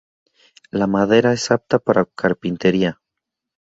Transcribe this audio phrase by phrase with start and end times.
[0.71, 2.99] La madera es apta para carpintería.